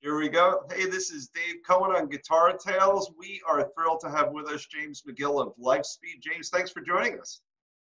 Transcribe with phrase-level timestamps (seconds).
[0.00, 0.60] Here we go.
[0.72, 3.10] Hey, this is Dave Cohen on Guitar Tales.
[3.18, 6.20] We are thrilled to have with us James McGill of Lifespeed.
[6.20, 7.40] James, thanks for joining us.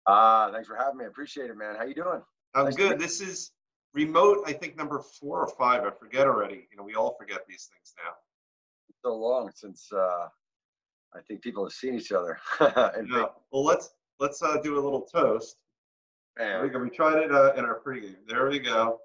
[0.06, 1.06] Uh, thanks for having me.
[1.06, 1.74] Appreciate it, man.
[1.74, 2.20] How you doing?
[2.54, 2.98] I'm Nice good.
[2.98, 3.52] This is
[3.94, 5.84] remote, I think number four or five.
[5.84, 6.68] I forget already.
[6.70, 8.12] You know, we all forget these things now.
[9.02, 10.28] So long since uh,
[11.14, 12.38] I think people have seen each other.
[12.60, 13.26] Yeah.
[13.50, 13.88] Well, let's
[14.20, 15.56] let's uh, do a little toast.
[16.36, 16.78] There we go.
[16.78, 18.16] We tried it uh, in our pregame.
[18.28, 18.98] There we go.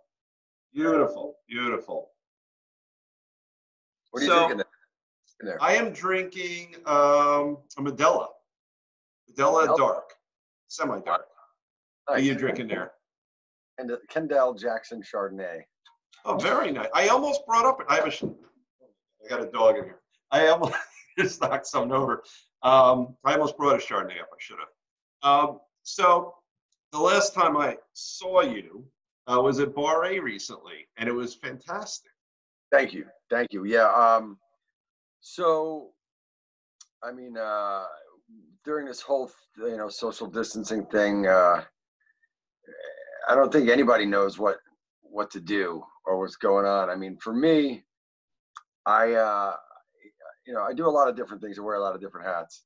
[0.73, 2.11] Beautiful, beautiful.
[4.11, 4.57] What are you So- drinking
[5.41, 5.57] there?
[5.61, 8.27] I am drinking um, a Modelo.
[9.31, 9.77] Modelo Modelo.
[9.77, 10.13] Dark,
[10.67, 11.25] semi-dark.
[12.05, 12.93] What are you drinking there?
[13.77, 15.61] And the Kendall Jackson Chardonnay.
[16.25, 16.87] Oh, very nice.
[16.95, 17.79] I almost brought up.
[17.87, 18.25] I have a.
[19.23, 19.99] I got a dog in here.
[20.31, 20.73] I almost
[21.19, 22.23] just knocked something over.
[22.63, 24.29] Um, I almost brought a Chardonnay up.
[24.33, 24.69] I should have.
[25.49, 26.33] Um, so
[26.91, 28.85] the last time I saw you
[29.27, 32.11] uh, was at Bar A recently, and it was fantastic.
[32.71, 33.05] Thank you.
[33.29, 33.65] Thank you.
[33.65, 33.87] Yeah.
[33.91, 34.37] Um,
[35.21, 35.91] so,
[37.03, 37.85] I mean, uh,
[38.65, 41.63] during this whole, you know, social distancing thing, uh,
[43.29, 44.57] I don't think anybody knows what
[45.01, 46.89] what to do or what's going on.
[46.89, 47.83] I mean, for me,
[48.85, 49.55] I, uh,
[50.45, 51.57] you know, I do a lot of different things.
[51.57, 52.63] I wear a lot of different hats.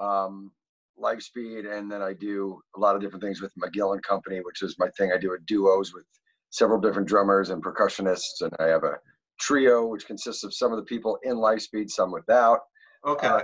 [0.00, 0.52] Um,
[1.00, 4.62] Lifespeed, and then I do a lot of different things with McGill and Company, which
[4.62, 5.12] is my thing.
[5.12, 6.04] I do a duos with
[6.50, 8.96] several different drummers and percussionists, and I have a
[9.38, 12.60] trio, which consists of some of the people in Lifespeed, some without.
[13.06, 13.26] Okay.
[13.26, 13.42] Uh,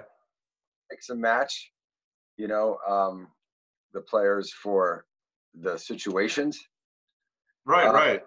[0.90, 1.70] Mix and match,
[2.36, 3.28] you know, um,
[3.92, 5.04] the players for
[5.54, 6.58] the situations,
[7.64, 7.86] right.
[7.86, 8.22] uh, right.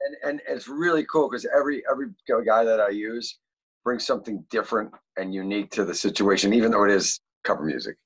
[0.00, 2.06] and and it's really cool because every every
[2.46, 3.38] guy that I use
[3.84, 7.96] brings something different and unique to the situation, even though it is cover music,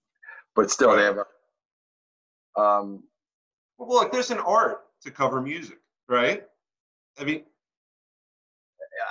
[0.56, 1.18] but still they have.
[1.18, 3.04] A, um,
[3.78, 6.42] Well, look, there's an art to cover music, right?
[7.18, 7.44] I mean,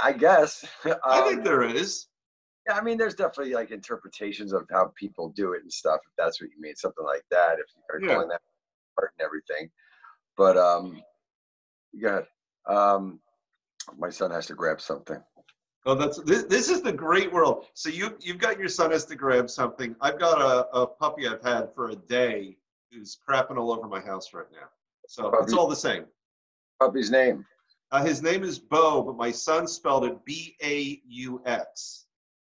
[0.03, 0.65] I guess.
[0.85, 2.07] I um, think there is.
[2.67, 5.99] Yeah, I mean, there's definitely like interpretations of how people do it and stuff.
[6.05, 7.59] If that's what you mean, something like that.
[7.59, 8.15] If you're Yeah.
[8.15, 8.41] pulling that
[8.99, 9.69] part and everything,
[10.36, 11.02] but um,
[12.02, 12.25] go ahead.
[12.67, 13.19] Um,
[13.97, 15.21] my son has to grab something.
[15.86, 16.43] Oh, that's this.
[16.43, 17.67] This is the great world.
[17.73, 19.95] So you you've got your son has to grab something.
[20.02, 22.57] I've got a, a puppy I've had for a day
[22.91, 24.67] who's crapping all over my house right now.
[25.07, 26.05] So it's all the same.
[26.81, 27.45] Puppy's name.
[27.92, 32.05] Uh, his name is Bo, but my son spelled it B A U X.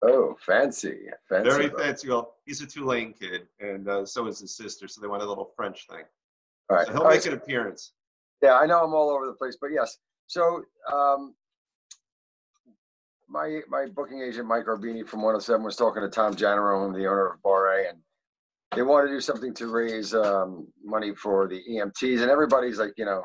[0.02, 1.48] Oh, fancy, fancy.
[1.48, 1.78] Very bro.
[1.78, 2.08] fancy.
[2.08, 4.86] Well, he's a Tulane kid, and uh, so is his sister.
[4.86, 6.04] So they want a little French thing.
[6.70, 6.86] All right.
[6.86, 7.92] So he'll all right, make an appearance.
[8.42, 9.96] Yeah, I know I'm all over the place, but yes.
[10.26, 10.62] So,
[10.92, 11.34] um,
[13.28, 17.32] my my booking agent Mike Arbini from 107 was talking to Tom Janaro, the owner
[17.32, 17.98] of Bar A, and
[18.76, 22.92] they want to do something to raise um, money for the EMTs, and everybody's like,
[22.96, 23.24] you know,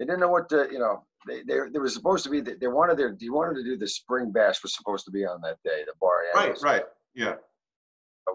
[0.00, 2.66] they didn't know what to, you know, they they there was supposed to be they
[2.66, 5.58] wanted their they wanted to do the spring bash was supposed to be on that
[5.62, 6.82] day, the Bar Right, right.
[7.14, 7.34] Yeah.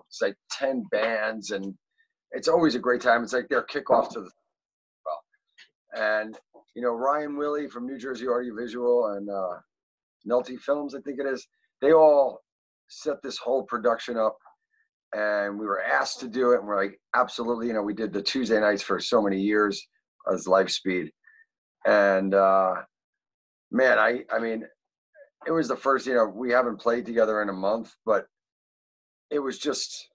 [0.07, 1.73] It's like 10 bands, and
[2.31, 3.23] it's always a great time.
[3.23, 4.29] It's like their kickoff to the
[5.05, 5.23] well.
[5.95, 6.37] And,
[6.75, 9.57] you know, Ryan Willie from New Jersey Audiovisual and uh,
[10.29, 11.47] Nelty Films, I think it is,
[11.81, 12.41] they all
[12.89, 14.37] set this whole production up.
[15.13, 16.59] And we were asked to do it.
[16.59, 17.67] And we're like, absolutely.
[17.67, 19.81] You know, we did the Tuesday nights for so many years
[20.31, 21.09] as Lifespeed.
[21.85, 22.75] And, uh,
[23.71, 24.65] man, I, I mean,
[25.45, 28.25] it was the first, you know, we haven't played together in a month, but
[29.29, 30.09] it was just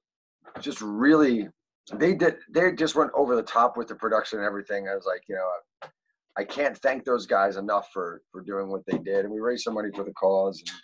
[0.60, 1.48] just really
[1.94, 4.88] they did they just went over the top with the production and everything.
[4.88, 5.88] I was like you know
[6.38, 9.24] i can't thank those guys enough for for doing what they did.
[9.24, 10.62] And we raised some money for the cause.
[10.66, 10.76] And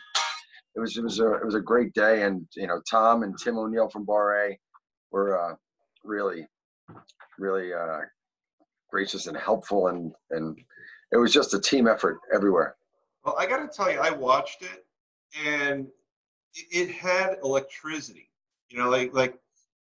[0.74, 2.22] it was it was a it was a great day.
[2.22, 4.58] And you know tom and tim o'neill from bar a
[5.12, 5.54] were uh
[6.04, 6.46] really
[7.38, 8.00] really uh
[8.90, 10.58] gracious and helpful and and
[11.16, 12.76] it was just a team effort everywhere
[13.24, 14.80] Well, I got to tell you, I watched it,
[15.46, 15.86] and
[16.54, 18.26] it, it had electricity.
[18.70, 19.34] You know, like like,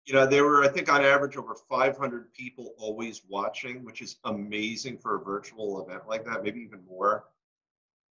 [0.07, 4.17] you know, there were I think on average over 500 people always watching, which is
[4.25, 6.43] amazing for a virtual event like that.
[6.45, 7.13] Maybe even more.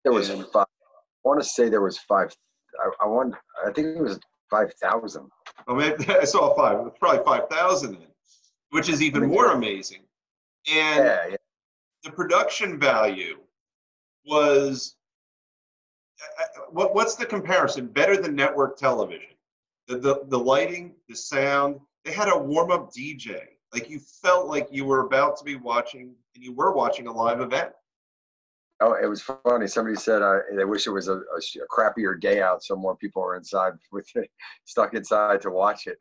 [0.04, 0.66] there was And- five
[1.24, 2.30] i want to say there was five
[2.84, 3.34] i, I want
[3.66, 4.18] i think it was
[4.50, 5.30] 5000
[5.68, 5.92] I mean,
[6.22, 6.76] I saw five.
[6.98, 7.96] Probably 5,000
[8.70, 10.02] which is even more amazing.
[10.66, 11.36] And yeah, yeah.
[12.04, 13.38] The production value
[14.26, 14.96] was
[16.20, 19.28] uh, uh, what, what's the comparison better than network television
[19.88, 23.40] the, the, the lighting the sound they had a warm-up dj
[23.72, 27.12] like you felt like you were about to be watching and you were watching a
[27.12, 27.72] live event
[28.82, 29.68] Oh, it was funny.
[29.68, 32.96] Somebody said uh, they wish it was a, a, a crappier day out, so more
[32.96, 34.28] people were inside with it,
[34.64, 35.98] stuck inside to watch it.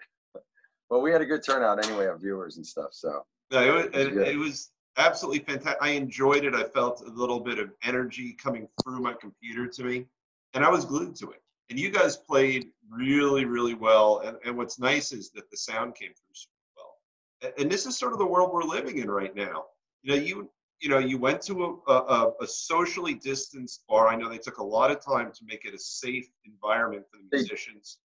[0.90, 2.90] But we had a good turnout anyway of viewers and stuff.
[2.92, 4.28] So no, it, was, it, good.
[4.28, 5.82] it was absolutely fantastic.
[5.82, 6.54] I enjoyed it.
[6.54, 10.06] I felt a little bit of energy coming through my computer to me,
[10.54, 11.42] and I was glued to it.
[11.70, 14.20] And you guys played really, really well.
[14.26, 16.96] And, and what's nice is that the sound came through super well.
[17.42, 19.66] And, and this is sort of the world we're living in right now.
[20.04, 20.50] You know, you
[20.82, 24.08] you know, you went to a, a, a socially distanced bar.
[24.08, 27.18] I know they took a lot of time to make it a safe environment for
[27.18, 28.00] the musicians.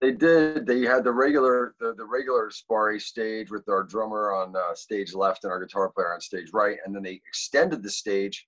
[0.00, 0.66] They did.
[0.66, 5.14] They had the regular the, the regular Sparry stage with our drummer on uh, stage
[5.14, 8.46] left and our guitar player on stage right, and then they extended the stage.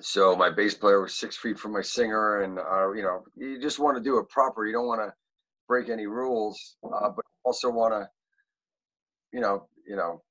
[0.00, 3.60] So my bass player was six feet from my singer, and uh, you know, you
[3.60, 4.66] just want to do it proper.
[4.66, 5.12] You don't want to
[5.66, 8.08] break any rules, uh, but also want to,
[9.32, 10.22] you know, you know,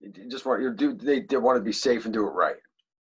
[0.00, 2.56] you just want you do they, they want to be safe and do it right.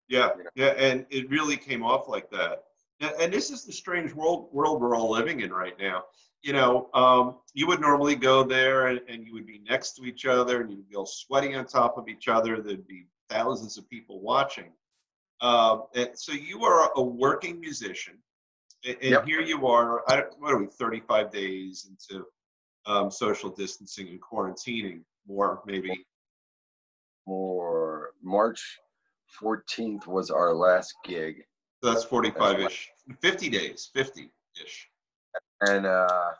[0.08, 2.64] Yeah, yeah, and it really came off like that.
[3.00, 6.04] And this is the strange world world we're all living in right now.
[6.42, 10.04] You know, um, you would normally go there and, and, you would be next to
[10.04, 12.62] each other and you'd be all sweating on top of each other.
[12.62, 14.72] There'd be thousands of people watching.
[15.42, 18.14] Um, and so you are a working musician,
[18.86, 19.26] and, and yep.
[19.26, 20.02] here you are.
[20.08, 20.66] I what are we?
[20.66, 22.26] Thirty-five days into
[22.86, 26.04] um, social distancing and quarantining, more maybe
[27.24, 28.78] for March
[29.40, 31.44] 14th was our last gig.
[31.82, 32.90] So that's 45 ish,
[33.20, 34.30] 50 days, 50
[34.62, 34.88] ish.
[35.62, 36.30] And uh,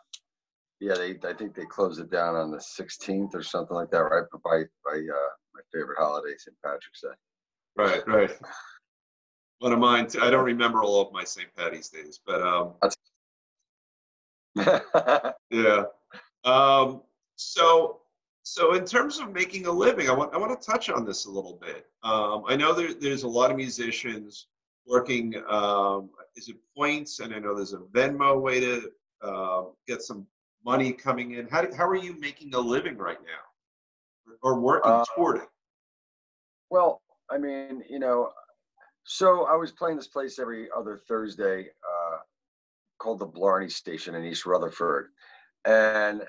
[0.79, 3.99] yeah, they I think they closed it down on the 16th or something like that,
[3.99, 4.23] right?
[4.43, 6.55] By by uh, my favorite holiday, St.
[6.63, 7.09] Patrick's Day.
[7.75, 8.31] Right, right.
[9.59, 10.07] One of mine.
[10.07, 10.21] Too.
[10.21, 11.47] I don't remember all of my St.
[11.55, 12.73] Patty's days, but um,
[15.51, 15.83] yeah.
[16.43, 17.01] Um,
[17.35, 18.01] so
[18.43, 21.25] so in terms of making a living, I want I want to touch on this
[21.25, 21.87] a little bit.
[22.03, 24.47] Um, I know there, there's a lot of musicians
[24.85, 25.35] working.
[25.49, 27.19] Um, is it points?
[27.19, 28.91] And I know there's a Venmo way to
[29.21, 30.25] uh, get some
[30.65, 31.47] money coming in.
[31.47, 35.47] How do, how are you making a living right now, or working uh, toward it?
[36.69, 38.31] Well, I mean, you know,
[39.03, 42.17] so I was playing this place every other Thursday uh,
[42.99, 45.07] called the Blarney Station in East Rutherford,
[45.65, 46.23] and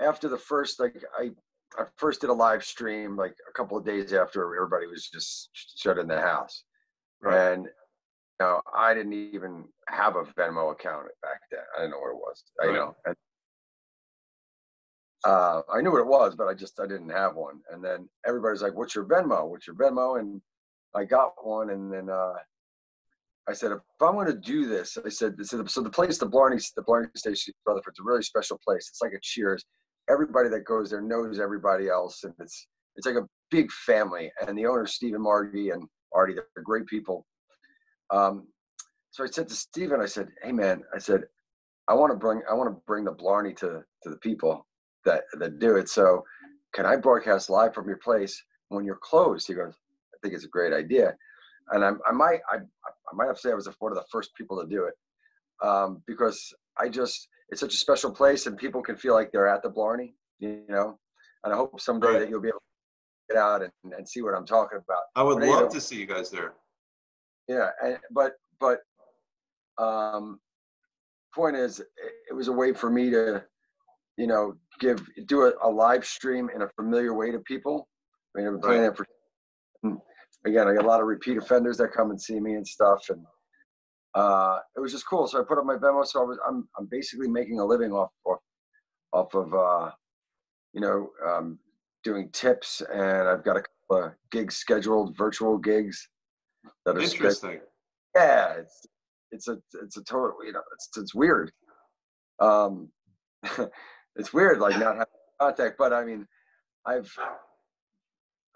[0.00, 1.30] after the first like I
[1.78, 5.50] I first did a live stream like a couple of days after everybody was just
[5.54, 6.64] shut in the house,
[7.22, 7.52] right.
[7.52, 7.70] and you
[8.40, 11.60] know I didn't even have a Venmo account back then.
[11.76, 12.44] I didn't know what it was.
[12.60, 12.70] Right.
[12.70, 12.96] I know.
[13.06, 13.16] And,
[15.24, 17.60] uh, I knew what it was, but I just I didn't have one.
[17.70, 19.48] And then everybody's like, "What's your Venmo?
[19.48, 20.40] What's your Venmo?" And
[20.94, 22.34] I got one, and then uh,
[23.48, 26.58] I said, "If I'm going to do this," I said, "So the place, the Blarney,
[26.74, 28.88] the Blarney Station, Rutherford's a really special place.
[28.88, 29.64] It's like a Cheers
[30.10, 34.30] everybody that goes there knows everybody else, and it's it's like a big family.
[34.46, 37.26] And the owner, Stephen Margie and Artie, they're great people.
[38.10, 38.48] Um,
[39.10, 41.24] so I said to Stephen, I said, "Hey man," I said,
[41.88, 44.66] "I want to bring I want to bring the Blarney to to the people
[45.04, 45.88] that that do it.
[45.88, 46.24] So
[46.72, 49.74] can I broadcast live from your place when you're closed?" He goes,
[50.14, 51.16] "I think it's a great idea."
[51.72, 54.04] And I, I might I, I might have to say I was one of the
[54.10, 54.94] first people to do it
[55.62, 59.48] um, because I just it's such a special place and people can feel like they're
[59.48, 60.98] at the Blarney, you know.
[61.44, 62.18] And I hope someday right.
[62.20, 62.69] that you'll be able to
[63.30, 65.02] get out and, and see what I'm talking about.
[65.14, 66.52] I would but love anyway, to see you guys there.
[67.48, 68.80] Yeah, and, but but
[69.78, 70.40] um,
[71.34, 73.42] point is, it was a way for me to,
[74.16, 77.88] you know, give do a, a live stream in a familiar way to people.
[78.34, 78.90] I mean, I've been playing right.
[78.90, 79.06] it for.
[80.46, 83.10] Again, I got a lot of repeat offenders that come and see me and stuff,
[83.10, 83.22] and
[84.14, 85.26] uh, it was just cool.
[85.26, 86.06] So I put up my Venmo.
[86.06, 88.38] So I was, I'm, I'm basically making a living off, off,
[89.12, 89.90] off of, uh,
[90.72, 91.58] you know, um,
[92.02, 96.08] doing tips and I've got a couple of gigs scheduled, virtual gigs
[96.86, 97.60] that are interesting.
[98.14, 98.54] yeah.
[98.54, 98.86] It's,
[99.32, 101.52] it's a, it's a total, you know, it's, it's weird.
[102.40, 102.88] Um,
[104.16, 105.06] it's weird, like not having
[105.40, 106.26] contact, but I mean,
[106.86, 107.12] I've,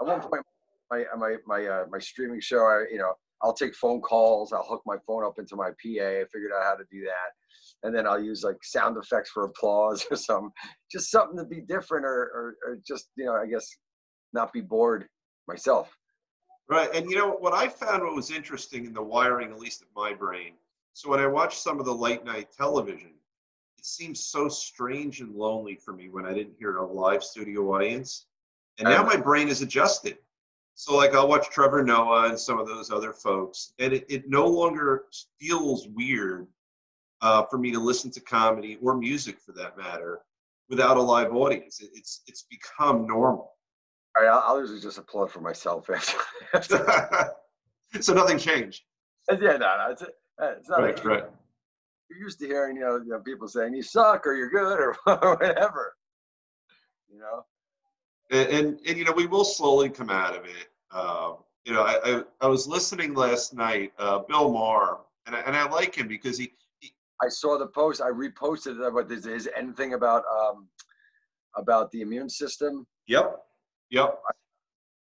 [0.01, 0.43] at one point,
[0.91, 4.53] my, my, my, uh, my streaming show, I, you know, I'll take phone calls.
[4.53, 6.05] I'll hook my phone up into my PA.
[6.05, 7.87] I figured out how to do that.
[7.87, 10.51] And then I'll use like sound effects for applause or something,
[10.91, 13.69] just something to be different or, or, or just, you know, I guess
[14.33, 15.07] not be bored
[15.47, 15.95] myself.
[16.69, 16.89] Right.
[16.95, 19.89] And you know, what I found what was interesting in the wiring, at least of
[19.95, 20.55] my brain.
[20.95, 23.11] So when I watched some of the late night television,
[23.79, 27.75] it seems so strange and lonely for me when I didn't hear a live studio
[27.75, 28.27] audience.
[28.79, 29.17] And now uh-huh.
[29.17, 30.17] my brain is adjusted.
[30.75, 34.25] So like I'll watch Trevor Noah and some of those other folks, and it, it
[34.29, 35.05] no longer
[35.41, 36.49] feels weird
[37.23, 40.21] uh, for me to listen to comedy or music for that matter
[40.69, 41.81] without a live audience.
[41.81, 43.53] It, it's it's become normal.
[44.17, 46.21] All right, I'll, I'll usually just applaud for myself actually.
[48.01, 48.83] so nothing changed.
[49.31, 50.81] Yeah, no, no, it's, it's not.
[50.81, 51.25] Right, right.
[52.11, 54.79] You're used to hearing, you know, you know, people saying you suck or you're good
[54.79, 54.95] or
[55.37, 55.95] whatever.
[57.11, 57.45] You know,
[58.31, 60.69] and, and, and you know we will slowly come out of it.
[60.91, 65.41] Um, you know, I, I, I was listening last night, uh, Bill Maher, and I,
[65.41, 66.53] and I like him because he,
[67.23, 68.03] I saw the post.
[68.03, 68.95] I reposted it.
[68.95, 70.69] But is, is anything about um,
[71.57, 72.87] about the immune system?
[73.07, 73.39] Yep,
[73.91, 74.21] yep.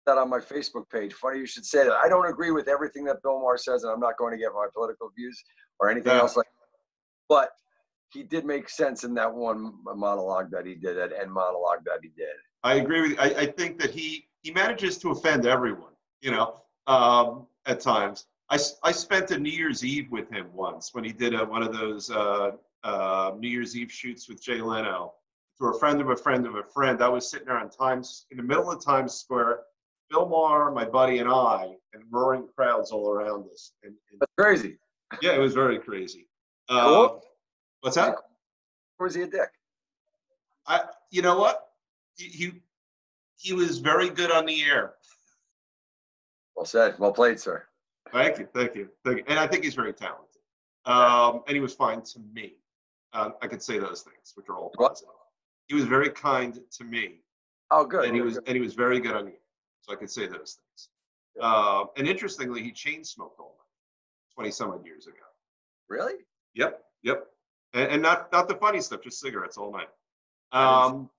[0.06, 1.14] That on my Facebook page.
[1.14, 1.94] Funny you should say that.
[1.94, 4.52] I don't agree with everything that Bill Maher says, and I'm not going to get
[4.54, 5.44] my political views
[5.80, 6.20] or anything Yeah.
[6.20, 6.46] else like.
[6.46, 6.78] That.
[7.28, 7.50] But
[8.14, 12.00] he did make sense in that one monologue that he did, that end monologue that
[12.04, 12.36] he did.
[12.66, 13.18] I agree with you.
[13.20, 18.26] I, I think that he he manages to offend everyone, you know, um, at times.
[18.50, 21.64] I, I spent a New Year's Eve with him once when he did a, one
[21.64, 22.52] of those uh,
[22.84, 25.14] uh, New Year's Eve shoots with Jay Leno
[25.60, 27.02] to a friend of a friend of a friend.
[27.02, 29.62] I was sitting there on Times, in the middle of Times Square,
[30.12, 33.72] Bill Maher, my buddy, and I, and roaring crowds all around us.
[33.84, 34.78] And, and That's crazy.
[35.22, 36.28] yeah, it was very crazy.
[36.70, 37.24] Uh, Cool.
[37.82, 38.16] what's that?
[39.00, 39.50] Or was he a dick?
[40.68, 41.65] I, you know what?
[42.18, 42.62] He,
[43.38, 44.94] he was very good on the air.
[46.56, 46.96] Well said.
[47.00, 47.64] Well played, sir.
[48.14, 49.24] Thank you, thank you, thank you.
[49.28, 50.22] And I think he's very talented.
[50.86, 52.54] Um, and he was fine to me.
[53.14, 54.90] Um, I could say those things, which are all What?
[54.90, 55.10] positive.
[55.68, 57.22] He was very kind to me,
[57.72, 58.06] Oh, good.
[58.06, 58.48] and he was good.
[58.48, 59.38] and he was very good on the air.
[59.82, 60.90] So I could say those things.
[61.42, 65.18] Um, and interestingly, he chain smoked all night, twenty some odd years ago.
[65.90, 66.14] Really?
[66.54, 67.28] Yep, yep.
[67.74, 69.90] And, and not not the funny stuff, just cigarettes all night.
[70.52, 71.10] Um,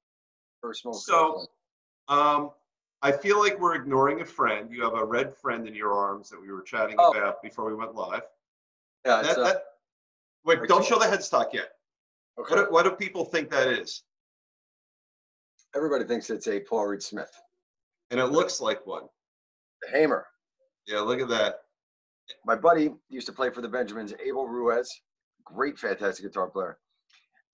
[0.61, 0.97] First smoke.
[0.97, 1.47] So-
[2.09, 2.53] Um,
[3.03, 4.71] I feel like we're ignoring a friend.
[4.73, 7.11] You have a red friend in your arms that we were chatting Oh.
[7.11, 8.23] about before we went live.
[9.05, 9.65] yeah, That, uh, that,
[10.45, 11.79] wait, don't show the headstock yet.
[12.39, 12.55] okay.
[12.55, 14.03] What, do- what do people think that is?
[15.75, 17.31] Everybody thinks it's a Paul Reed Smith.
[18.11, 19.09] And it looks like one.
[19.83, 20.27] The Hamer.
[20.87, 21.65] Yeah, look at that.
[22.45, 24.89] My buddy used to play for the Benjamins, Abel Ruiz,
[25.45, 26.79] great, fantastic guitar player.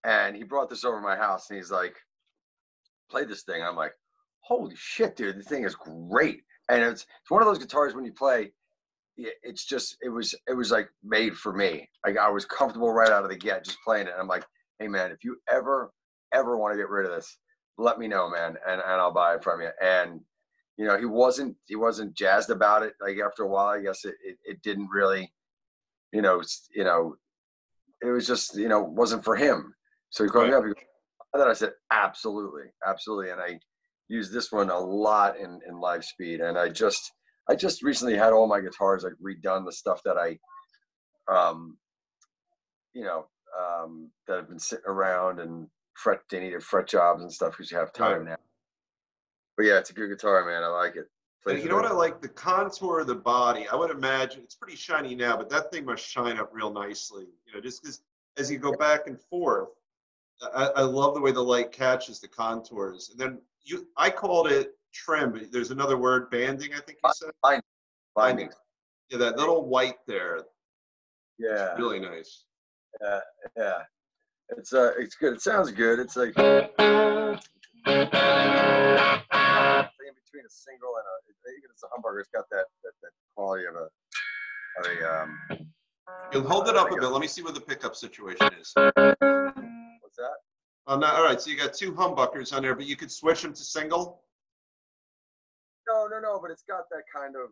[0.05, 1.97] And he brought this over to my house and he's like,
[3.13, 3.63] play this thing.
[3.63, 3.93] I'm like,
[4.41, 6.43] holy shit, dude, the thing is great.
[6.69, 8.53] And it's, it's one of those guitars when you play,
[9.17, 11.89] it- it's just, it was, it was like made for me.
[12.05, 14.15] Like I was comfortable right out of the get just playing it.
[14.19, 14.45] I'm like,
[14.79, 15.93] hey man, if you ever,
[16.33, 17.37] ever want to get rid of this,
[17.79, 19.69] let me know, man, and, and I'll buy it from you.
[19.83, 20.21] And
[20.79, 22.95] you know, he wasn't he wasn't jazzed about it.
[23.01, 25.31] Like after a while, I guess it, it, it didn't really,
[26.13, 26.43] you know,
[26.75, 27.17] you know,
[28.03, 29.75] it was just you know wasn't for him.
[30.11, 30.65] So he called me up.
[30.65, 30.92] He goes, "Buy
[31.39, 33.59] that I said absolutely, absolutely, and I
[34.09, 36.43] use this one a lot in in Lifespeed.
[36.47, 37.13] And I just
[37.49, 40.39] I just recently had all my guitars like redone the stuff that I,
[41.33, 41.77] um,
[42.93, 43.27] you know,
[43.59, 47.71] um, that have been sitting around and fret they needed fret jobs and stuff because
[47.71, 48.37] you have time now.
[49.57, 50.63] But yeah, it's a good guitar, man.
[50.63, 51.07] I like it.
[51.45, 52.21] And you know what I like?
[52.21, 53.67] The contour of the body.
[53.71, 57.27] I would imagine it's pretty shiny now, but that thing must shine up real nicely.
[57.47, 58.03] You know, just because
[58.39, 59.71] as you go back and forth,
[60.55, 63.11] I, I love the way the light catches the contours.
[63.11, 65.33] And then you, I called it trim.
[65.33, 66.71] but There's another word, banding.
[66.75, 67.31] I think you said.
[67.43, 67.63] Binding.
[68.15, 68.51] Binding.
[69.11, 70.41] Yeah, that little white there,
[71.39, 72.45] Yeah, really nice.
[73.57, 73.83] yeah.
[74.57, 75.35] It's uh, it's good.
[75.35, 75.99] It sounds good.
[75.99, 76.69] It's like in
[80.15, 81.15] between a single and a.
[81.49, 82.21] Even it's a humbucker.
[82.21, 83.89] It's got that that, that quality of a
[84.79, 85.39] of a um.
[86.33, 87.03] You'll hold it up a bit.
[87.05, 88.75] Let me see what the pickup situation is.
[90.23, 90.39] That?
[90.87, 93.43] Oh, no, all right, so you got two humbuckers on there, but you could switch
[93.43, 94.23] them to single.
[95.89, 96.39] No, no, no.
[96.41, 97.51] But it's got that kind of.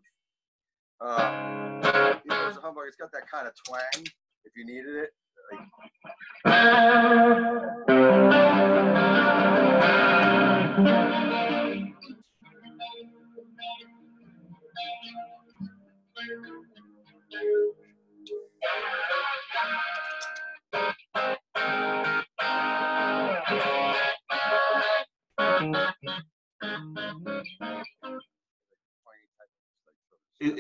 [1.01, 1.81] Um,
[2.25, 2.89] you know, it's a humbucker.
[2.89, 4.07] It's got that kind of twang.
[4.45, 5.11] If you needed it,
[5.53, 5.61] like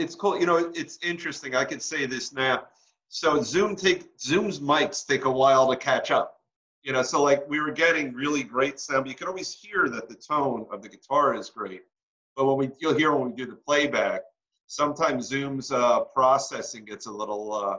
[0.01, 0.39] it's cool.
[0.39, 1.55] You know, it's interesting.
[1.55, 2.65] I could say this now.
[3.09, 6.37] So Zoom take Zoom's mics take a while to catch up.
[6.83, 9.05] You know, so like we were getting really great sound.
[9.05, 11.83] But you can always hear that the tone of the guitar is great.
[12.37, 14.23] But when we you'll hear when we do the playback,
[14.67, 17.77] sometimes Zoom's uh, processing gets a little uh,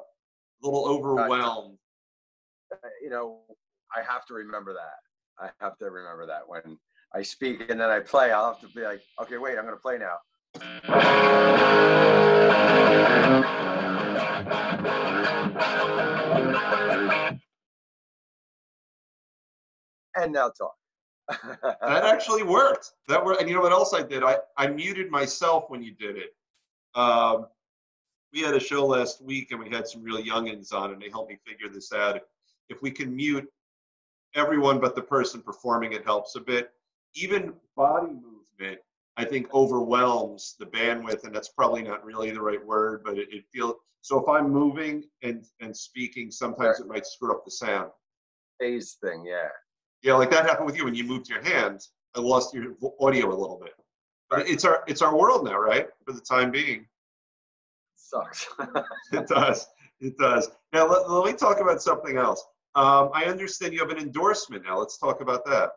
[0.62, 1.78] little overwhelmed.
[2.72, 3.40] uh, you know,
[3.96, 5.00] I have to remember that.
[5.40, 6.78] I have to remember that when
[7.13, 9.75] I speak and then I play, I'll have to be like, okay, wait, I'm going
[9.75, 10.18] to play now.
[20.15, 20.75] And now talk.
[21.81, 22.91] that actually worked.
[23.08, 23.41] That worked.
[23.41, 24.24] And you know what else I did?
[24.24, 26.36] I, I muted myself when you did it.
[26.96, 27.48] Um,
[28.34, 31.10] we had a show last week and we had some real youngins on and they
[31.10, 32.20] helped me figure this out.
[32.70, 33.48] If we can mute
[34.36, 36.72] everyone but the person performing, it helps a bit.
[37.15, 38.79] Even body movement.
[39.18, 43.27] I think overwhelms the bandwidth, and that's probably not really the right word, but it,
[43.32, 44.20] it feels so.
[44.20, 47.91] If I'm moving and and speaking, sometimes it might screw up the sound.
[48.60, 49.50] Phase thing, yeah.
[50.01, 51.91] Yeah, like that happened with you when you moved your hands.
[52.15, 53.74] I lost your audio a little bit.
[54.30, 55.88] But it's our it's our world now, right?
[56.06, 56.88] For the time being,
[58.12, 58.48] Sucks.
[59.13, 59.68] it does.
[60.00, 60.50] It does.
[60.74, 62.44] Now let, let me talk about something else.
[62.75, 64.80] Um, I understand you have an endorsement now.
[64.80, 65.72] Let's talk about that.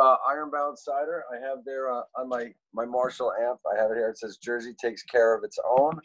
[0.00, 1.24] Uh, Ironbound cider.
[1.30, 3.60] I have there uh, on my my Marshall amp.
[3.70, 4.08] I have it here.
[4.08, 6.00] It says Jersey takes care of its own.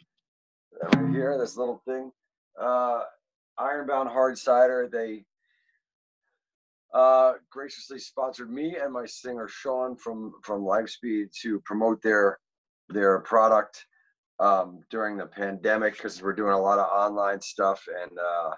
[0.82, 2.10] Right here, this little thing.
[2.60, 3.04] Uh,
[3.58, 4.86] Ironbound hard cider.
[4.92, 5.24] They
[6.92, 12.38] uh, graciously sponsored me and my singer Sean from from Lifespeed to promote their
[12.90, 13.86] their product
[14.40, 18.18] um, during the pandemic because we're doing a lot of online stuff and.
[18.18, 18.50] Uh,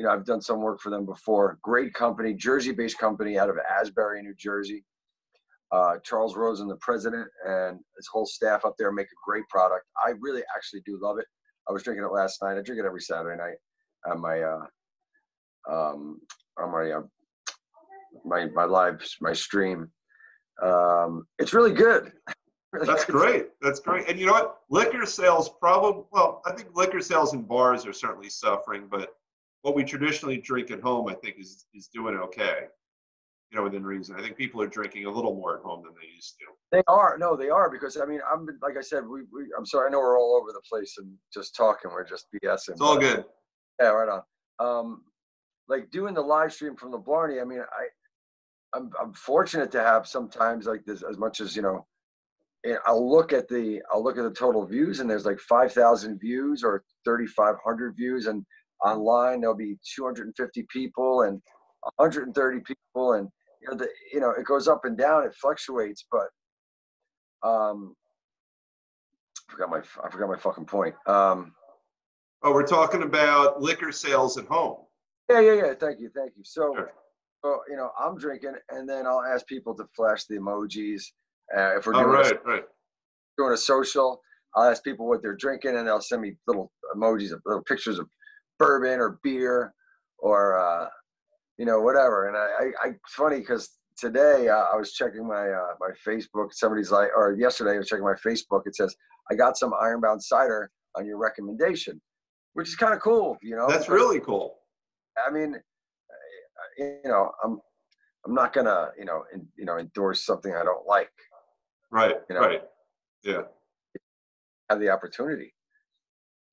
[0.00, 1.58] you know, I've done some work for them before.
[1.62, 4.82] Great company, Jersey-based company out of Asbury, New Jersey.
[5.72, 9.84] Uh, Charles Rosen, the president, and his whole staff up there make a great product.
[10.02, 11.26] I really actually do love it.
[11.68, 12.56] I was drinking it last night.
[12.56, 13.58] I drink it every Saturday night
[14.10, 16.18] on my uh, um,
[16.58, 17.02] on my uh,
[18.24, 19.90] my my live my stream.
[20.62, 22.10] Um, it's really good.
[22.72, 23.16] Really That's good.
[23.16, 23.46] great.
[23.60, 24.08] That's great.
[24.08, 24.58] And you know what?
[24.70, 29.12] Liquor sales probably well, I think liquor sales in bars are certainly suffering, but
[29.62, 32.66] what we traditionally drink at home, I think, is is doing okay.
[33.50, 34.14] You know, within reason.
[34.16, 36.44] I think people are drinking a little more at home than they used to.
[36.70, 39.66] They are no, they are because I mean, I'm like I said, we, we I'm
[39.66, 41.90] sorry, I know we're all over the place and just talking.
[41.90, 42.70] We're just BSing.
[42.70, 43.24] It's all but- good.
[43.80, 44.22] Yeah, right on.
[44.60, 45.02] Um,
[45.68, 47.40] like doing the live stream from the Blarney.
[47.40, 51.62] I mean, I, I'm I'm fortunate to have sometimes like this as much as you
[51.62, 51.86] know.
[52.62, 55.72] And I'll look at the I'll look at the total views and there's like five
[55.72, 58.44] thousand views or thirty five hundred views and
[58.84, 61.40] online there'll be two hundred and fifty people and
[61.98, 63.28] hundred and thirty people and
[63.60, 66.28] you know the you know it goes up and down it fluctuates but
[67.48, 67.94] um
[69.48, 71.52] I forgot my I forgot my fucking point um
[72.42, 74.78] Oh, we're talking about liquor sales at home.
[75.28, 75.74] Yeah, yeah, yeah.
[75.78, 76.42] Thank you, thank you.
[76.42, 76.90] So, Sure.
[77.44, 81.02] so you know, I'm drinking, and then I'll ask people to flash the emojis.
[81.54, 82.64] Uh, if we're All doing, a, right, right.
[83.36, 84.22] doing a social,
[84.56, 87.98] I'll ask people what they're drinking, and they'll send me little emojis, of little pictures
[87.98, 88.08] of
[88.60, 89.74] bourbon or beer,
[90.18, 90.88] or uh,
[91.58, 92.28] you know, whatever.
[92.28, 95.90] And I, I, I it's funny because today uh, I was checking my uh, my
[96.06, 96.52] Facebook.
[96.52, 98.62] Somebody's like, or yesterday I was checking my Facebook.
[98.66, 98.94] It says
[99.30, 102.00] I got some Ironbound cider on your recommendation,
[102.52, 103.36] which is kind of cool.
[103.42, 104.58] You know, That's really cool.
[105.26, 107.58] I mean, uh, you know, I'm
[108.26, 111.10] I'm not gonna you know in, you know endorse something I don't like.
[111.92, 112.40] Right, You know.
[112.40, 112.62] right.
[113.24, 113.42] Yeah.
[114.68, 115.52] Have the opportunity.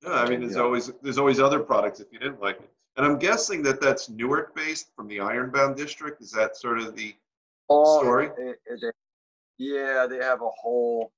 [0.02, 0.62] Yeah, I mean, there's Yeah.
[0.62, 2.70] always there's always other products if you didn't like it.
[2.96, 6.20] And I'm guessing that that's Newark based from the Ironbound district.
[6.20, 7.14] Is that sort of the
[7.70, 8.26] Oh, Story?
[8.38, 8.92] it- it- they-
[9.58, 11.12] yeah, they have a whole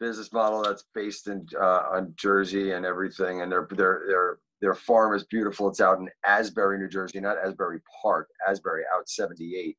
[0.00, 4.74] business model that's based in uh, on Jersey and everything, and their their their their
[4.74, 5.68] farm is beautiful.
[5.68, 9.76] It's out in Asbury, New Jersey, not Asbury Park, Asbury out 78,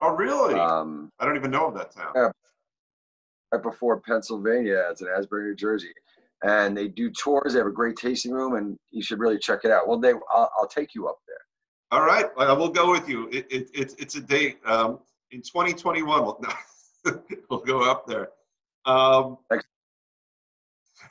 [0.00, 0.54] Oh, really?
[0.58, 2.12] um, I don't even know of that town.
[2.16, 2.30] Yeah.
[3.52, 4.88] right before Pennsylvania.
[4.90, 5.94] It's in Asbury, New Jersey.
[6.42, 7.52] And they do tours.
[7.52, 9.88] They have a great tasting room, and you should really check it out.
[9.88, 11.38] Well, they, I'll, I'll take you up there.
[11.90, 13.28] All right, I will go with you.
[13.30, 14.58] It, it, it's it's a date.
[14.66, 14.98] Um,
[15.30, 16.40] in 2021, we'll,
[17.50, 18.30] we'll go up there.
[18.84, 19.38] Um,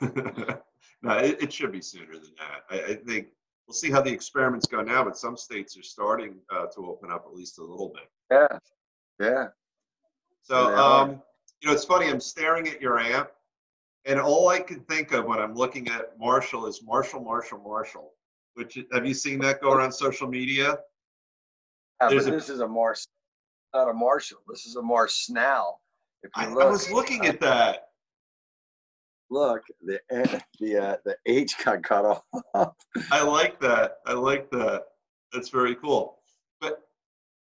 [1.02, 2.64] no, it, it should be sooner than that.
[2.70, 3.28] I, I think
[3.66, 7.10] we'll see how the experiments go now, but some states are starting uh, to open
[7.10, 8.10] up at least a little bit.
[8.30, 8.58] Yeah,
[9.20, 9.46] yeah.
[10.42, 11.22] So, um,
[11.60, 12.08] you know, it's funny.
[12.08, 13.30] I'm staring at your amp,
[14.06, 18.12] and all I can think of when I'm looking at Marshall is Marshall, Marshall, Marshall.
[18.54, 20.78] Which have you seen that go around social media?
[22.00, 23.08] yeah There's but a- this is a Mars,
[23.74, 24.38] not a Marshall.
[24.48, 25.80] This is a Mars Snell.
[26.22, 27.88] If you I, look, I was looking at that.
[29.30, 32.74] look, the eh, the uh, the H got cut off.
[33.10, 33.96] I like that.
[34.06, 34.84] I like that.
[35.32, 36.20] That's very cool.
[36.60, 36.80] But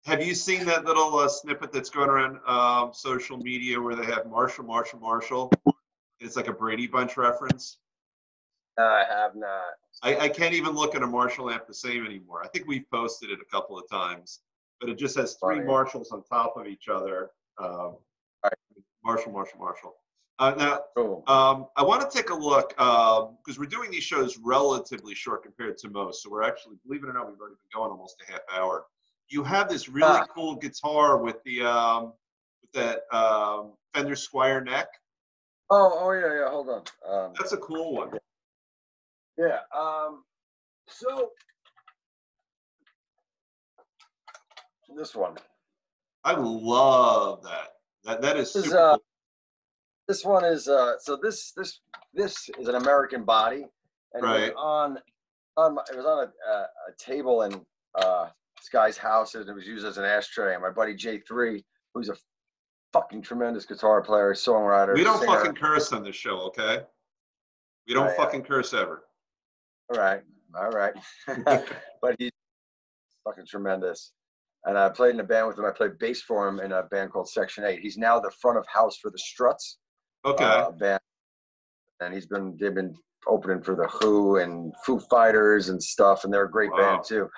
[0.05, 4.05] have you seen that little uh, snippet that's going around um, social media where they
[4.05, 5.51] have Marshall, Marshall, Marshall?
[6.19, 7.77] It's like a Brady Bunch reference.
[8.77, 9.61] No, I have not.
[10.03, 12.43] I, I can't even look at a Marshall amp the same anymore.
[12.43, 14.41] I think we've posted it a couple of times,
[14.79, 15.67] but it just has three Funny.
[15.67, 17.31] Marshalls on top of each other.
[17.57, 17.95] Um,
[18.43, 18.53] Right.
[19.03, 19.95] Marshall, Marshall, Marshall.
[20.39, 21.23] Uh, now, Cool.
[21.25, 25.77] Um, I want to take a look because we're doing these shows relatively short compared
[25.79, 26.21] to most.
[26.21, 28.85] So we're actually, believe it or not, we've already been going almost a half hour.
[29.29, 30.25] You have this really Ah.
[30.33, 32.13] cool guitar with the um,
[32.61, 34.87] with that um, Fender Squier neck.
[35.69, 36.49] Oh, oh yeah, yeah.
[36.49, 36.83] Hold on.
[37.07, 38.11] Um, That's a cool one.
[39.37, 39.59] yeah.
[39.77, 40.23] Um,
[40.87, 41.31] so
[44.95, 45.35] this one.
[46.23, 47.73] I love that.
[48.03, 49.03] That that is This is, super uh, cool.
[50.07, 51.81] This one is uh so this this
[52.13, 53.65] this is an American body
[54.13, 54.97] and it was on
[55.57, 57.61] on my, it was on a, a, a table in
[57.95, 61.63] uh this guy's house and it was used as an ashtray and my buddy J3
[61.93, 62.15] who's a
[62.93, 65.35] fucking tremendous guitar player songwriter We don't singer.
[65.37, 66.81] fucking curse on this show, okay?
[67.87, 68.15] We don't Oh, yeah.
[68.17, 69.03] fucking curse ever.
[69.91, 70.21] all right
[70.57, 70.93] all right
[72.01, 72.31] but he's
[73.23, 74.11] fucking tremendous
[74.65, 76.83] and I played in a band with him I played bass for him in a
[76.83, 79.77] band called Section 8 he's now the front of house for the Struts
[80.25, 80.43] Okay.
[80.43, 80.99] uh, band,
[82.01, 82.93] and he's been they've been
[83.27, 86.77] opening for the Who and Foo Fighters and stuff, and they're a great Wow.
[86.95, 87.29] band too.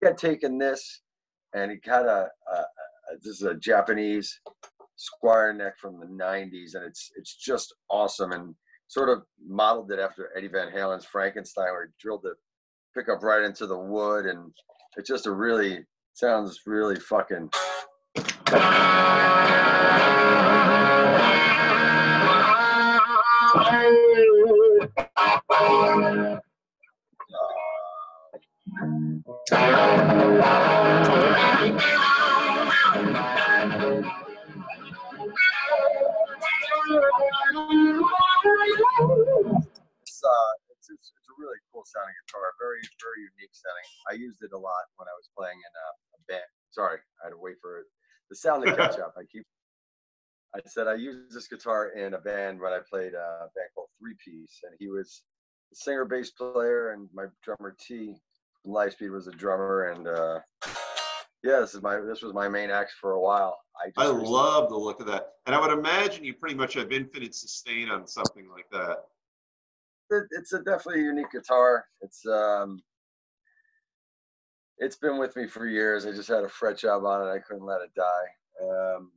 [0.00, 1.02] He had taken this,
[1.54, 2.64] and he got a, a, a
[3.22, 4.40] this is a Japanese
[4.96, 8.54] Squier neck from the '90s, and it's it's just awesome, and
[8.88, 12.34] sort of modeled it after Eddie Van Halen's Frankenstein, where he drilled the
[12.94, 14.52] pickup right into the wood, and
[14.96, 17.50] it's just a really sounds really fucking.
[31.66, 32.03] It's,
[44.10, 46.50] I used it a lot when I was playing in a, a band.
[46.70, 47.84] Sorry, I had to wait for
[48.30, 49.14] the sound to catch up.
[49.16, 49.44] I keep,
[50.54, 53.70] I said I used this guitar in a band when I played uh, a band
[53.74, 55.22] called Three Piece, and he was
[55.70, 58.14] the singer, bass player, and my drummer T
[58.62, 60.40] from Lifespeed was a drummer, and uh,
[61.44, 63.58] yeah, this is my this was my main act for a while.
[63.80, 65.34] I, just I love the look of that.
[65.46, 68.98] And I would imagine you pretty much have infinite sustain on something like that.
[70.10, 71.84] it, it's a definitely unique guitar.
[72.00, 72.80] It's um,
[74.78, 76.06] it's been with me for years.
[76.06, 77.30] I just had a fret job on it.
[77.30, 78.66] I couldn't let it die.
[78.66, 79.10] Um,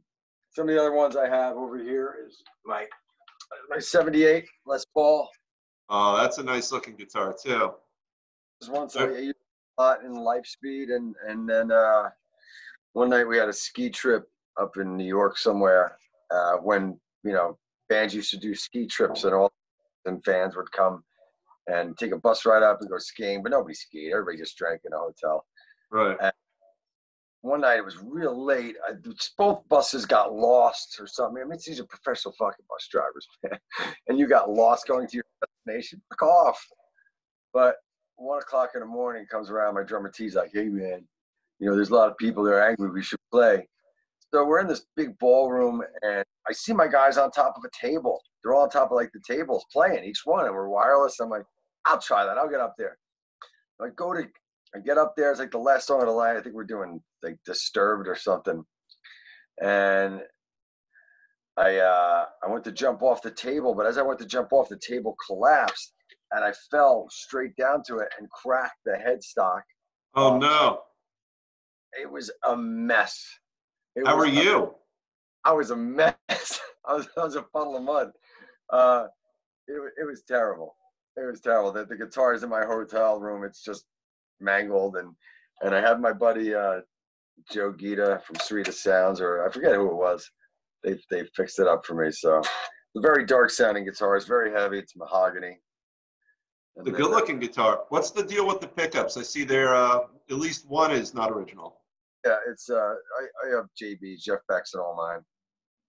[0.52, 2.86] some of the other ones I have over here is my
[3.70, 5.30] my '78 Les Paul.
[5.90, 7.72] Oh, that's a nice looking guitar too.
[8.60, 9.36] This one so I used
[9.78, 12.10] a lot in Lifespeed, and and then uh,
[12.94, 14.28] one night we had a ski trip
[14.60, 15.98] up in New York somewhere.
[16.32, 17.58] Uh, when you know
[17.90, 19.52] bands used to do ski trips, and all
[20.06, 21.04] and fans would come
[21.68, 24.12] and take a bus ride up and go skiing, but nobody skied.
[24.12, 25.46] Everybody just drank in a hotel.
[25.92, 26.32] Right.
[27.42, 28.76] One night it was real late.
[28.88, 28.94] I,
[29.38, 31.42] both buses got lost or something.
[31.42, 33.60] I mean, these are professional fucking bus drivers, man.
[34.08, 35.24] and you got lost going to your
[35.66, 36.02] destination.
[36.10, 36.66] Fuck off.
[37.54, 37.76] But
[38.16, 39.76] one o'clock in the morning comes around.
[39.76, 41.08] My drummer T's like, "Hey man,
[41.60, 42.90] you know, there's a lot of people that are angry.
[42.90, 43.68] We should play."
[44.34, 47.70] So we're in this big ballroom, and I see my guys on top of a
[47.88, 48.22] table.
[48.44, 51.20] They're all on top of like the tables playing each one, and we're wireless.
[51.20, 51.46] I'm like,
[51.88, 52.38] "I'll try that.
[52.38, 52.98] I'll get up there."
[53.82, 54.28] I go to,
[54.76, 55.32] I get up there.
[55.32, 56.38] It's like the last song of the night.
[56.38, 58.64] I think we're doing like Disturbed or something,
[59.62, 60.22] and
[61.58, 64.54] I uh, I went to jump off the table, but as I went to jump
[64.54, 65.94] off, the table collapsed,
[66.32, 69.62] and I fell straight down to it and cracked the headstock.
[70.16, 70.82] Oh no.
[72.00, 73.26] It was a mess.
[73.96, 74.76] It How was are you?
[75.46, 76.16] I was a mess.
[76.30, 78.12] I was, I was a puddle of mud.
[78.70, 79.08] Uh,
[79.68, 80.76] it, it was terrible.
[81.18, 81.72] It was terrible.
[81.72, 83.44] The, the guitar is in my hotel room.
[83.44, 83.86] It's just
[84.40, 85.14] mangled, and
[85.64, 86.82] and I have my buddy uh,
[87.52, 90.30] Joe Gita from Sweetest Sounds, or I forget who it was.
[90.84, 92.12] They they fixed it up for me.
[92.12, 92.42] So,
[92.94, 94.16] the very dark sounding guitar.
[94.16, 94.78] It's very heavy.
[94.78, 95.60] It's mahogany.
[96.76, 97.86] And The good looking guitar.
[97.90, 99.18] What's the deal with the pickups?
[99.18, 101.82] I see there uh at least one is not original.
[102.26, 105.22] Yeah, it's uh, I, I have JBs, Jeff Beck's and all mine.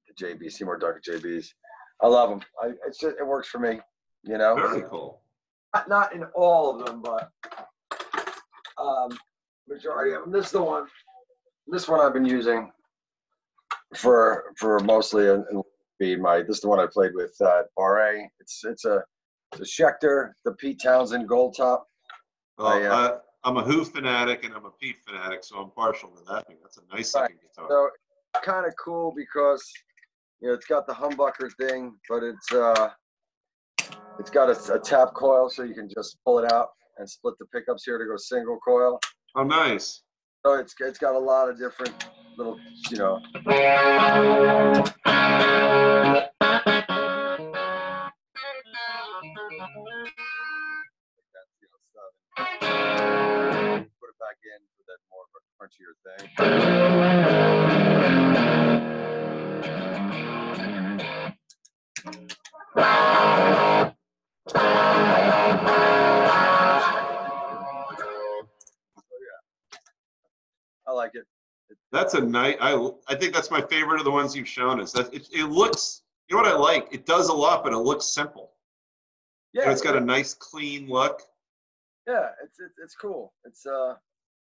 [0.06, 1.48] The JB, Seymour Duncan JBs.
[2.00, 2.40] I love them.
[2.62, 3.80] I, it's just, it works for me.
[4.24, 5.20] You know, Very cool.
[5.74, 7.30] not, not in all of them, but
[8.76, 9.16] um,
[9.68, 10.32] majority of them.
[10.32, 10.86] This is the one.
[11.66, 12.70] This one I've been using
[13.94, 15.44] for for mostly in,
[16.00, 16.22] in.
[16.22, 18.12] My this is the one I played with uh, RA.
[18.40, 19.02] It's it's a
[19.52, 21.86] it's a Schecter, the Pete Townshend Gold Top.
[22.56, 25.70] Well, I, uh, I, I'm a Who fanatic and I'm a Pete fanatic, so I'm
[25.70, 26.56] partial to that thing.
[26.62, 27.22] That's a nice Right.
[27.22, 27.66] looking guitar.
[27.68, 27.90] So
[28.42, 29.62] kind of cool because
[30.40, 32.90] you know it's got the humbucker thing, but it's uh
[34.18, 37.34] it's got a, a tap coil so you can just pull it out and split
[37.38, 38.98] the pickups here to go single coil.
[39.36, 40.02] Oh, nice.
[40.44, 42.58] So it's it's got a lot of different little
[42.90, 43.20] you know.
[43.34, 43.44] Put
[54.06, 55.94] it back in for that more of a crunchier
[58.88, 58.97] thing.
[71.92, 72.56] That's a nice.
[72.60, 72.74] I
[73.08, 74.92] I think that's my favorite of the ones you've shown us.
[74.92, 76.88] That it, it looks You know what I like?
[76.92, 78.52] It does a lot, but it looks simple.
[79.54, 81.22] Yeah, it's got a nice, clean look.
[82.06, 83.32] yeah, it's it's, it's cool.
[83.44, 83.94] It's uh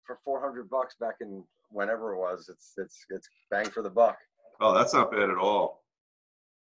[0.06, 2.48] for 400 bucks back in whenever it was.
[2.48, 4.16] It's it's it's bang for the buck.
[4.60, 5.82] Oh, that's not bad at all.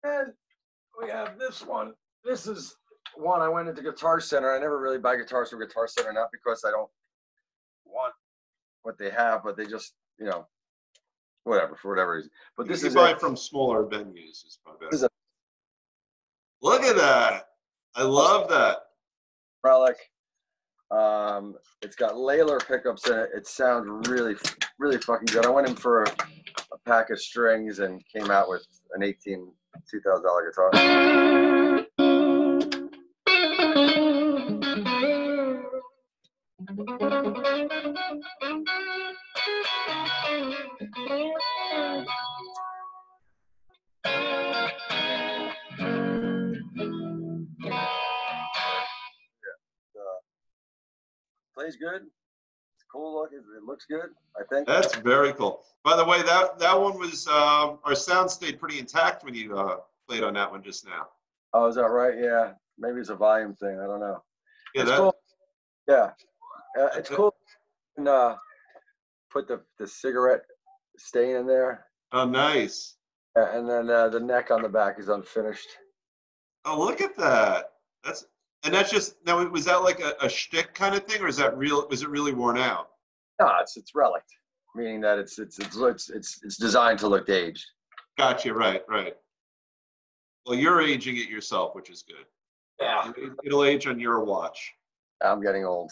[0.02, 0.32] And
[1.00, 1.92] we have this one.
[2.24, 2.76] This is
[3.16, 4.54] one I went into Guitar Center.
[4.54, 6.90] I never really buy guitars from Guitar Center, not because I don't
[7.84, 8.12] want
[8.82, 10.46] what they have, but they just, you know,
[11.44, 12.30] whatever, for whatever reason.
[12.56, 13.20] But this you is buy it.
[13.20, 14.44] from smaller venues.
[14.46, 15.04] Is probably This better.
[15.06, 17.48] is Look at that.
[17.94, 18.78] I love that.
[19.62, 19.96] relic.
[20.90, 23.30] Um, it's got Layler pickups in it.
[23.34, 24.36] It sounds really,
[24.78, 25.44] really fucking good.
[25.46, 26.10] I went in for a,
[26.72, 29.50] a pack of strings and came out with an 18,
[29.92, 31.84] $2,000 guitar.
[39.46, 39.50] Uh,
[51.54, 52.02] plays good.
[52.02, 53.32] It's cool look.
[53.32, 54.10] It, looks good.
[54.38, 54.66] I think.
[54.66, 55.64] That's very cool.
[55.84, 59.58] By the way, that that one was um, our sound stayed pretty intact when you
[59.58, 59.76] uh,
[60.08, 61.08] played on that one just now.
[61.52, 62.14] Oh, is that right?
[62.18, 62.52] Yeah.
[62.78, 63.78] Maybe it's a volume thing.
[63.78, 64.22] I don't know.
[64.74, 65.16] Yeah, it's that, cool.
[65.86, 66.10] Yeah,
[66.80, 67.34] uh, it's cool.
[67.96, 68.36] And uh,
[69.34, 70.42] put the the cigarette
[70.96, 72.96] stain in there, oh nice.
[73.36, 75.68] uh, and then uh, the neck on the back is unfinished.
[76.64, 77.72] Oh look at that.
[78.04, 78.24] That's
[78.64, 79.44] and that's just now.
[79.48, 81.86] Was that like a, a shtick kind of thing, or is that real?
[81.90, 82.88] Was it really worn out?
[83.40, 84.22] No, it's it's relic,
[84.74, 87.66] meaning that it's it's it's it's it's, it's designed to look aged.
[88.16, 88.54] Gotcha.
[88.54, 88.82] Right.
[88.88, 89.14] Right.
[90.46, 92.24] Well, you're aging it yourself, which is good.
[92.80, 94.72] Yeah, It- It'll age on your watch.
[95.22, 95.90] I'm getting old.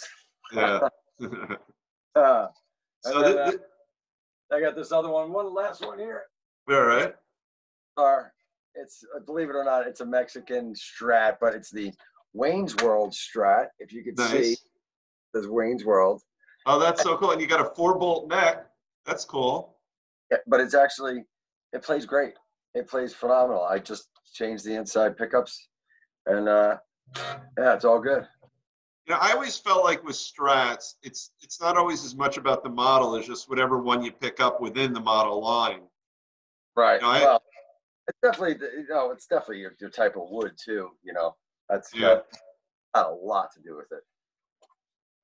[0.55, 0.89] Yeah.
[2.15, 2.47] Uh,
[3.03, 5.33] so And then, thi- uh, thi- I got this other one.
[5.33, 6.23] One last one here.
[6.71, 7.15] all right.
[7.97, 8.33] Are
[8.75, 11.93] it's uh, believe it or not, it's a Mexican Strat, but it's the
[12.33, 13.67] Wayne's World Strat.
[13.79, 14.65] If you could see, Nice.
[15.35, 16.23] there's Wayne's World.
[16.65, 17.33] Oh, that's so cool.
[17.33, 18.67] And you got a four bolt neck.
[19.05, 19.77] That's cool.
[20.31, 21.25] Yeah, but it's actually
[21.75, 22.35] it plays great.
[22.75, 23.63] It plays phenomenal.
[23.65, 25.69] I just changed the inside pickups,
[26.27, 26.79] and uh,
[27.59, 28.27] yeah, it's all good.
[29.07, 32.63] You know, I always felt like with Strats, it's it's not always as much about
[32.63, 35.83] the model as just whatever one you pick up within the model line.
[36.77, 37.01] Right.
[37.01, 37.43] No, I- well,
[38.09, 40.91] it's definitely you know it's definitely your, your type of wood too.
[41.03, 41.37] You know,
[41.69, 42.21] that's Yeah.
[42.95, 44.05] got, a lot to do with it.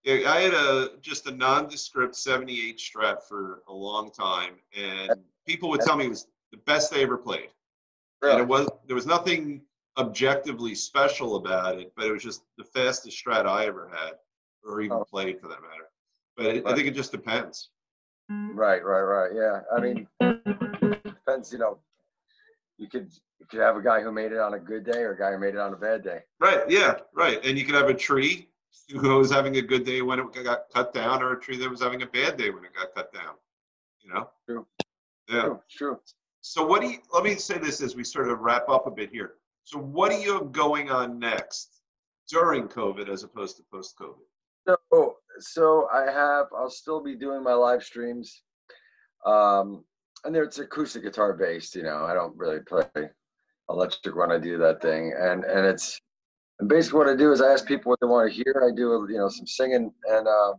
[0.04, 5.12] Yeah, I had a just a nondescript 78 Strat for a long time, and
[5.46, 7.50] people would tell me it was the best they ever played.
[8.22, 8.42] And Really?
[8.42, 9.62] it was there was nothing
[9.98, 14.12] objectively special about it, but it was just the fastest Strat I ever had,
[14.64, 15.04] or even Oh.
[15.04, 15.90] played for that matter.
[16.36, 17.70] But it, I think it just depends.
[18.30, 19.32] Right, right, right.
[19.34, 19.62] Yeah.
[19.74, 21.52] I mean, depends.
[21.52, 21.78] You know,
[22.76, 25.12] you could you could have a guy who made it on a good day or
[25.12, 26.20] a guy who made it on a bad day.
[26.38, 26.68] Right.
[26.68, 26.98] Yeah.
[27.14, 27.44] Right.
[27.44, 28.48] And you could have a tree
[28.90, 31.68] who was having a good day when it got cut down, or a tree that
[31.70, 33.34] was having a bad day when it got cut down.
[34.00, 34.30] You know.
[34.46, 34.66] True.
[35.28, 35.42] Yeah.
[35.42, 36.00] True, true.
[36.40, 36.98] So what do you?
[37.12, 39.34] Let me say this as we sort of wrap up a bit here.
[39.68, 41.82] So what do you going on next
[42.30, 44.76] during COVID as opposed to post COVID?
[44.90, 46.46] So, so I have.
[46.56, 48.44] I'll still be doing my live streams,
[49.26, 49.84] um,
[50.24, 51.74] and there it's acoustic guitar based.
[51.74, 52.86] You know, I don't really play
[53.68, 56.00] electric when I do that thing, and and it's
[56.60, 58.66] and basically what I do is I ask people what they want to hear.
[58.66, 60.54] I do you know some singing, and uh,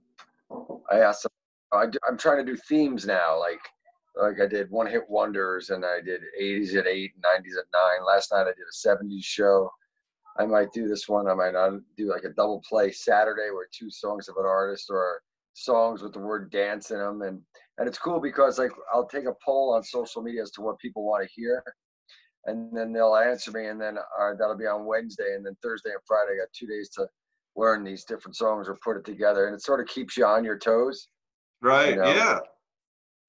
[0.92, 1.32] I ask them.
[1.74, 3.62] I I'm trying to do themes now, like
[4.16, 8.06] like I did one hit wonders, and I did 80s at eight, 90s at nine.
[8.06, 9.70] Last night I did a 70s show.
[10.38, 11.28] I might do this one.
[11.28, 14.88] I might not do like a double play Saturday where two songs of an artist
[14.90, 15.22] or
[15.54, 17.22] songs with the word dance in them.
[17.24, 17.42] And,
[17.78, 20.80] and it's cool because like I'll take a poll on social media as to what
[20.80, 21.64] people want to hear.
[22.46, 23.68] And then they'll answer me.
[23.68, 25.36] And then uh, that'll be on Wednesday.
[25.36, 27.08] And then Thursday and Friday, I got two days to
[27.58, 29.48] learn these different songs or put it together.
[29.48, 31.10] And it sort of keeps you on your toes.
[31.62, 31.98] Right.
[31.98, 32.40] know, yeah.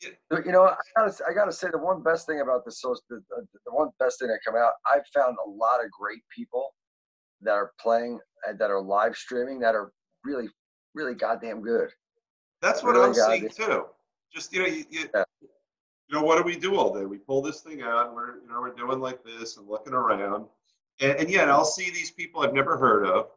[0.03, 3.23] You know, I gotta, I gotta say the one best thing about the social, the,
[3.29, 6.75] the, the one best thing that come out, I've found a lot of great people
[7.43, 9.93] that are playing and that are live streaming that are
[10.25, 10.49] really,
[10.95, 11.91] really goddamn good.
[12.63, 13.87] That's what Really I'm seeing too.
[14.33, 15.25] Just you know, you, you, Yeah.
[15.41, 15.49] you
[16.19, 17.05] know, what do we do all day?
[17.07, 19.93] We pull this thing out, and we're you know we're doing like this and looking
[19.95, 20.47] around,
[21.01, 23.29] and, and yet I'll see these people I've never heard of.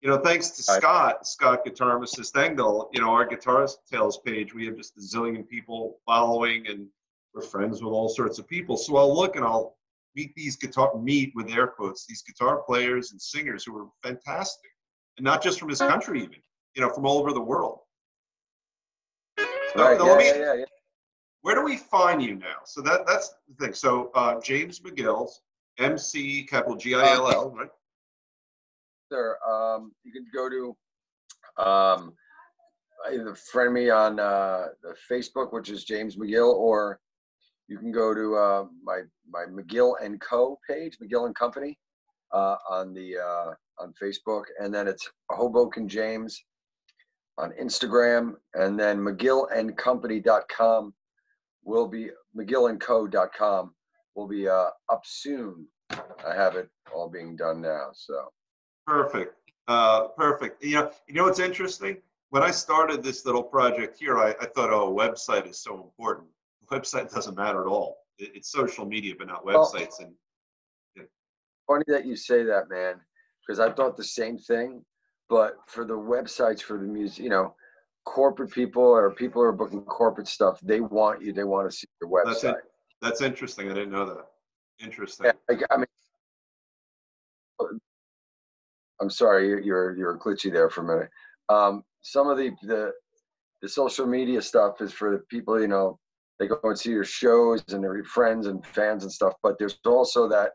[0.00, 4.54] You know, thanks to Scott, Scott Guitar Assist Engdahl, you know, our Guitar Tales page,
[4.54, 6.86] we have just a zillion people following, and
[7.34, 8.76] we're friends with all sorts of people.
[8.76, 9.76] So I'll look and I'll
[10.14, 14.70] meet these guitar meet with air quotes these guitar players and singers who are fantastic,
[15.16, 16.36] and not just from this country, even
[16.74, 17.80] you know, from all over the world.
[19.38, 19.44] So,
[19.76, 19.98] Right?
[20.00, 20.64] Yeah, me- yeah, yeah, yeah.
[21.42, 22.58] where do we find you now?
[22.64, 23.74] So that that's the thing.
[23.74, 25.40] So uh, James McGill's,
[25.78, 27.68] MC capital G I L L, right?
[29.10, 30.76] Sir, um, you can go to,
[31.62, 32.12] um,
[33.10, 37.00] either friend me on, uh, the Facebook, which is James McGill, or
[37.68, 40.58] you can go to, uh, my, my McGill and Co.
[40.68, 41.78] page, McGill and Company,
[42.32, 46.44] uh, on the, uh, on Facebook, and then it's Hoboken James
[47.38, 50.92] on Instagram, and then McGill and McGillandCompany.com
[51.64, 53.74] will be, McGill McGillandCo.com
[54.14, 55.66] will be, uh, up soon.
[55.90, 58.32] I have it all being done now, so.
[58.88, 59.34] Perfect.
[59.68, 60.64] Uh, perfect.
[60.64, 61.98] You know, you know what's interesting?
[62.30, 65.74] When I started this little project here, I, I thought, oh, a website is so
[65.74, 66.28] important.
[66.72, 67.98] Website doesn't matter at all.
[68.18, 70.00] It, it's social media, but not Well- websites.
[70.00, 70.14] And
[71.66, 72.94] funny that you say that, man,
[73.46, 74.82] because I thought the same thing.
[75.28, 77.54] But for the websites for the music, you know,
[78.06, 81.34] corporate people or people who are booking corporate stuff, they want you.
[81.34, 82.54] They want to see your That's it.
[82.54, 82.60] website.
[83.02, 83.70] that's interesting.
[83.70, 84.24] I didn't know that.
[84.82, 85.26] Interesting.
[85.26, 85.86] Yeah, like, I mean,
[89.00, 91.10] I'm sorry, you're you're, glitchy there for a minute.
[91.48, 92.92] Um, some of the the
[93.62, 95.98] the social media stuff is for the people, you know,
[96.38, 99.34] they go and see your shows and their friends and fans and stuff.
[99.42, 100.52] But there's also that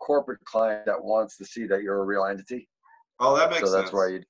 [0.00, 2.68] corporate client that wants to see that you're a real entity.
[3.20, 3.70] Oh, that makes sense.
[3.70, 3.84] so sense.
[3.84, 4.22] that's why you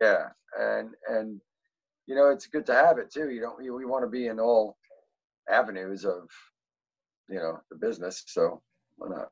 [0.00, 1.40] yeah and and
[2.06, 4.26] you know it's good to have it too you don't you, we want to be
[4.26, 4.76] in all
[5.50, 6.28] avenues of
[7.28, 8.60] you know the business so
[8.96, 9.28] why not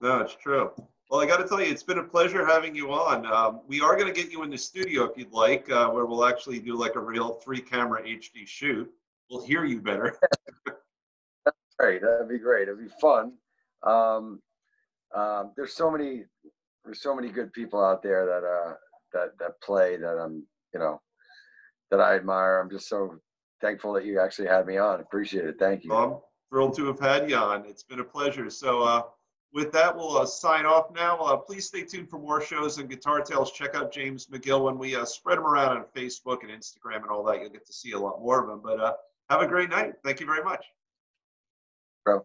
[0.00, 0.70] No, it's true.
[1.10, 3.24] Well, I got to tell you, it's been a pleasure having you on.
[3.24, 6.04] Um, we are going to get you in the studio if you'd like, uh, where
[6.04, 8.90] we'll actually do like a real three-camera HD shoot.
[9.30, 10.18] We'll hear you better.
[10.66, 13.32] That's great that'd be great it'd be fun
[13.84, 14.40] um
[15.14, 16.24] um there's so many
[16.84, 18.74] there's so many good people out there that uh
[19.12, 20.44] that that play that i'm
[20.74, 21.00] you know
[21.92, 23.14] that i admire i'm just so
[23.60, 26.86] thankful that you actually had me on appreciate it thank you Well, I'm thrilled to
[26.86, 27.64] have had you on.
[27.66, 28.48] It's been a pleasure.
[28.50, 29.02] So, uh,
[29.52, 31.18] with that, we'll uh, sign off now.
[31.18, 33.52] Uh, please stay tuned for more shows and Guitar Tales.
[33.52, 37.10] Check out James McGill when we uh, spread them around on Facebook and Instagram and
[37.10, 37.40] all that.
[37.40, 38.60] You'll get to see a lot more of them.
[38.62, 38.92] But uh,
[39.30, 39.94] have a great night.
[40.04, 40.64] Thank you very much.
[42.04, 42.24] Bro.